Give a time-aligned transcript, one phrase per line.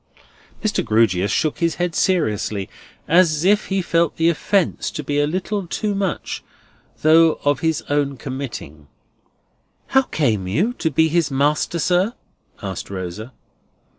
[0.63, 0.83] Mr.
[0.83, 2.67] Grewgious shook his head seriously,
[3.07, 6.43] as if he felt the offence to be a little too much,
[7.03, 8.87] though of his own committing.
[9.89, 12.15] "How came you to be his master, sir?"
[12.63, 13.31] asked Rosa.